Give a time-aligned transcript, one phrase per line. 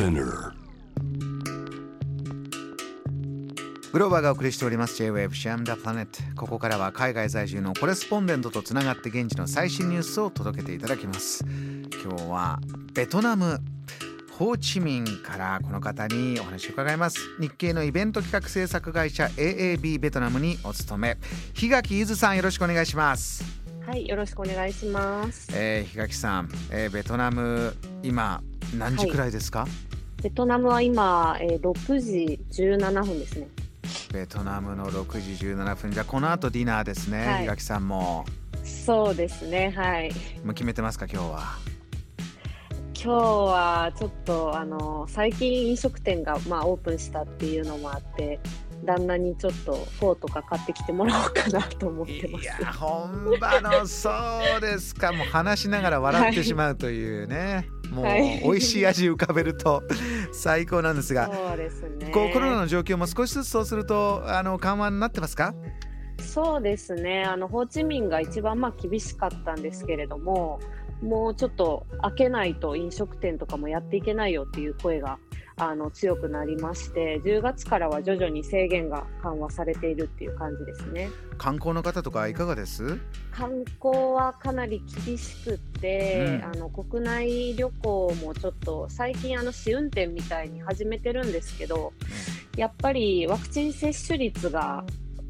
[0.00, 0.54] Spinner.
[3.92, 4.96] グローバーがお送りしております。
[4.96, 11.44] J-Wave シャムダプラネットここからは海外在住のコレスポンデントとつながって現地の最新ニュースを届けていただきます。
[12.02, 12.60] 今日は
[12.94, 13.58] ベトナム
[14.38, 17.18] ホーチミンからこの方にお話を伺います。
[17.38, 21.18] 日系のイベント企画制作会社 AAB ベトナムにお勤め。
[21.52, 23.44] 檜垣ゆずさんよろしくお願いします。
[23.86, 25.50] はい、よろしくお願いします。
[25.52, 28.42] えー、檜垣さん、えーベトナム今
[28.76, 29.66] 何時くらいですか、
[30.22, 33.48] ベトナムは今、えー、6時17分ですね。
[34.12, 35.92] ベトナムの6時17分。
[35.92, 37.60] じゃあこの後ディナーですね、はい。
[37.60, 38.26] さんも。
[38.62, 40.12] そうですね、はい。
[40.44, 41.42] もう決めてますか今日は？
[43.02, 48.38] 今日はちょっとあの最近飲食店がまあオープンしたっていうのもあって、
[48.84, 52.44] 旦那にちょっとフォーとか買ってきてもらおうかなと思ってます。
[52.44, 54.10] いや本場のそ
[54.58, 55.12] うですか。
[55.12, 59.82] もう話しながら笑ってしまうというね、もうはい美味しい味浮かべると
[60.32, 62.10] 最高なんですが、そうですね。
[62.12, 65.54] こうコロナの状況も少しずつそうするとあの緩和になってますか？
[66.18, 67.24] そうですね。
[67.24, 70.60] あのホーチミンが一番まあ厳しかったんですけれども、
[71.02, 75.18] もうちょっと開けないと飲食店とかもやっていけないよっていう声が
[75.62, 81.10] あの強くなりまして、10月からは徐々に制限が緩和されているっていう感じですね。
[81.36, 82.98] 観光の方とかいかがです？
[83.30, 86.50] 観光はかなり厳しくって、うん。
[86.50, 91.92] あの国内旅行もちょっと最近あの試運転みたいに始めてるんですけど、
[92.56, 94.84] やっぱりワクチン接種率が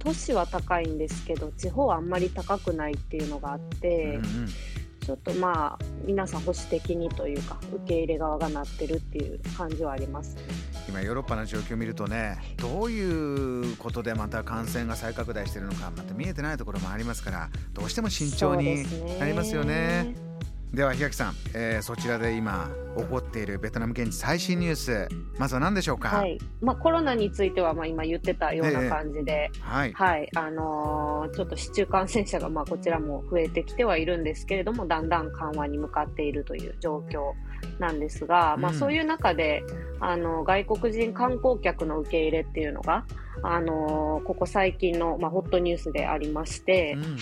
[0.00, 4.48] 都市は高いんですけど地方はあんまり高くないっていうのがあって、うんうん
[5.06, 10.36] ちょっとまあ皆さん保守的にというか受け入れ側がなってるっていう感じはあります。
[10.88, 18.84] 今ヨーロッパの状況を見るとねどういうことでまた感染が再拡大しているのかまた見えてないところもありますからどうしても慎重に
[19.18, 20.25] なりますよね。
[20.72, 25.08] では檜垣さん、えーそちらで今起こっているベトナム現地最新ニュース
[25.38, 26.08] まずは何でしょうか？
[26.08, 26.38] はい。
[26.62, 30.28] まあ、コロナについてはまあ今言ってたような感じで、はい、はい。
[30.34, 37.32] あのーちょっと市中感染者がまあこちらも増えてきてはいるんですけれどもだんだん緩和に向かっているという状況
[37.78, 39.62] なんですが、まあ、うんそういう中で
[40.00, 43.04] あの外国人観光客の受け入れっていうのが、
[43.42, 47.16] あのーここ最近の、まあ、ホットニュースでありまして、うん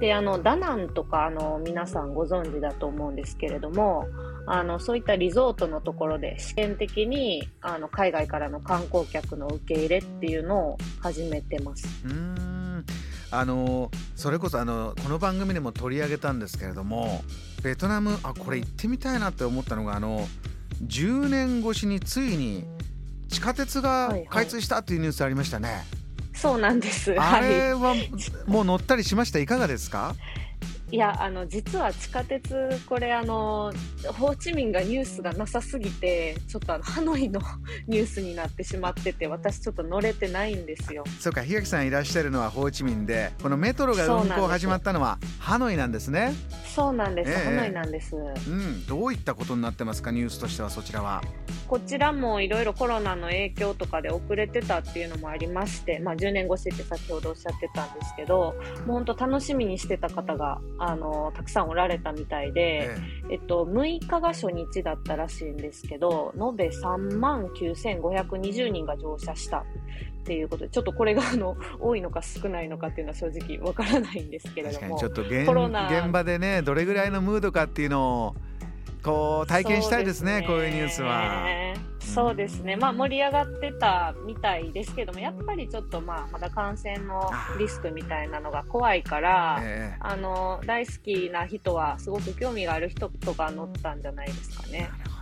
[0.00, 4.06] であのダナンとかあの皆さんご存知だと思うんですけれども
[4.46, 11.88] あのそういったリゾートのところで試験的にあの海外からの観光客の受け入れっていうのを始めてます。
[12.04, 12.84] うーん。
[13.30, 17.22] あのそれこそあのこの番組でも取り上げたんですけれども
[17.62, 20.26] ベトナムあこれ行ってみたいなって思ったのがあの
[20.84, 22.64] 10年越しについに
[23.28, 24.26] 地下鉄がはいはい。
[24.28, 25.84] 開通したっていうニュースありましたね、
[26.36, 27.18] そうなんです。
[27.18, 27.94] あはれは
[28.46, 29.38] もう乗ったりしました？
[29.40, 30.14] いかがですか？
[30.92, 30.96] い。
[30.96, 32.54] いや、あの、実は地下鉄、
[32.88, 33.72] これ、あの、
[34.16, 37.40] ホーチミンがニュースがなさすぎて、ちょっとあの、ハノイの
[37.88, 41.02] ニュースになってしまってて、私ちょっと乗れてないんですよ。
[41.18, 46.32] そうか檜垣さんいらっしゃるのはホーチミンでこのメトロが運行始まったのはハノイなんですね
[46.64, 47.30] そうなんです。
[47.30, 48.14] ええハノイなんです。
[48.14, 48.20] う
[48.52, 50.12] んどういったことになってますか？
[50.12, 51.20] ニュースとしてはそちらは
[51.68, 58.54] こちらもいろいろコロナの影響とかで遅れてたっていうのもありまして、まあ、10年越しって先ほどおっしゃってたんですけど、
[58.86, 62.96] もう本当楽しみにしてた方が、あの、たくさんおられたみたいで、え
[63.30, 69.64] えっと、6日が初日だったらしいんですけど、延べ3万9520人が乗車したっ
[70.24, 75.08] ていうことで、ちょっとこれがあの、多いのか少ないのかっていうのは正直わからないんですけれどもちょ。
[75.08, 78.34] っと現コロナ現場でねどれぐらいのムードかっていうのを
[79.06, 81.46] こう体験したいですねこういうニュースは。
[82.00, 94.88] そうですね、まあ、盛り上がってたみたいですけども、やっぱりちょっと、まあ、まだ感染のリスクみたいなのが怖いから、ええあの大好きな人は、すごく興味がある人とか乗ったんじゃないですかね。
[94.88, 95.16] なるほ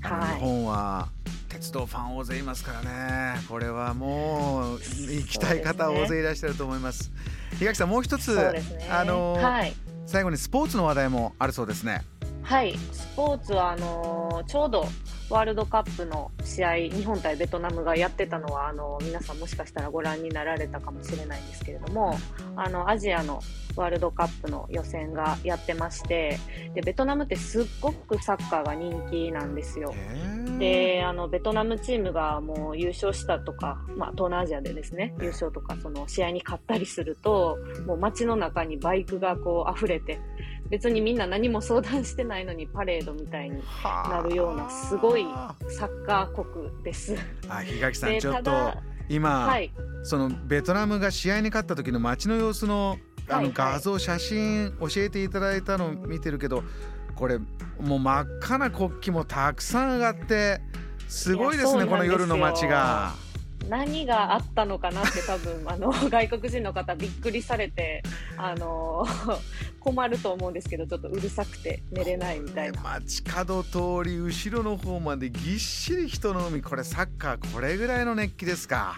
[0.00, 1.08] どあのはい日本は
[1.48, 7.12] 鉄道ファン大勢いますからねこれはもう行きたい方大勢いらっしゃると思います。
[7.52, 8.88] 東垣さんもう一つ、ね。
[8.90, 9.74] あのはい。
[10.06, 12.02] 最後にスポーツの話題もあるそうですね。
[12.52, 14.84] はい、スポーツはあのーちょうど
[15.30, 22.18] ワールドカップの試合、日本対ベトナムがやってたのはあの皆さんもしかしたらご覧になられたかもしれないんですけれども、
[22.54, 23.40] あのアジアの
[23.74, 26.38] ワールドカップの予選がやってまして、
[26.74, 29.94] でベトナムってすっごくサッカーが人気なんですよ。
[30.58, 37.56] であのベトナムチームがもう優勝したとか、まあ、東南アジアでですね優勝とかその試合に勝ったりすると
[37.86, 40.20] もう街の中にバイクがこう溢れて
[40.72, 45.26] 別にみんな何も相談してないのにパレードみたいになるようなすごい
[45.68, 47.14] サッカー国です。
[47.46, 49.70] あ檜垣さんでちょったとだ今、はい
[50.02, 52.96] そのベトナムが試合に勝った時の街の様子の
[53.28, 56.64] あの画像、写真教えていただいたのを見てるけど
[57.14, 57.38] これ
[57.78, 60.60] もう真っ赤な国旗もたくさん上がって
[61.06, 63.12] すごいですねこの夜の街が。
[63.68, 68.02] 何があったのかなって多分あの 外国人の方びっくりされて
[68.36, 69.06] あの
[69.80, 72.80] 困ると思うんですけどちょっとうるさくて寝れないみたいな。
[72.82, 76.62] 街角通り後ろの方までぎっしり人の海。
[76.62, 78.96] これサッカーこれぐらいの熱気ですか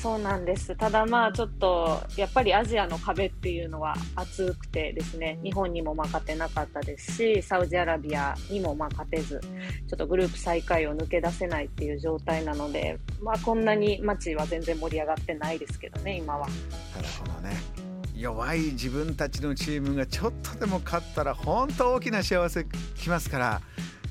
[0.00, 0.76] そうなんです。
[0.76, 5.38] ただまあちょっとやっぱりアジアの壁っていうのは厚くてですね。
[5.42, 16.46] 日本にもまあ勝てなかったですしサウジアラビアにもまあ勝てずちょっとグループ最下位を抜け出せないっていう状態なので、まあ、こんなに街は全然盛り上がってないですけどね今は。
[16.94, 17.56] ただこのね。
[18.16, 22.66] 弱い自分たちのチームがちょっとでも勝ったら本当大きな幸せ
[22.96, 23.62] きますから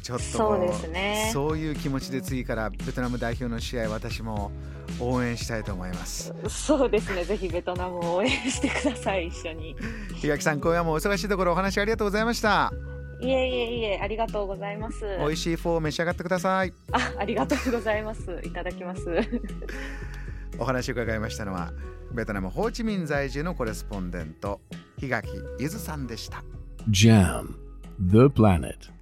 [0.01, 1.29] ちょっとそうですね。
[1.33, 4.51] そういう気持ちで次からベトナム代表の試合私も
[4.99, 6.33] 応援したいと思います。
[6.47, 7.23] そうですね。
[7.23, 9.27] ぜひベトナムを応援してください。
[9.27, 9.75] 一緒に。
[10.15, 12.71] 日垣さん今夜もお忙しいところお話ありがとうございました。
[13.19, 15.05] いえいえいえありがとうございます。
[15.19, 16.73] 美味しいフォーを召し上がってください。
[16.91, 18.41] あありがとうございます。
[18.43, 19.03] いただきます。
[20.59, 21.71] お話を伺いましたのは
[22.11, 24.61] ベトナムホーチミン在住のコレスポンデント
[24.97, 25.29] 日垣
[25.59, 26.43] ゆずさんでした。
[26.89, 27.53] JAM
[27.99, 28.96] The Planet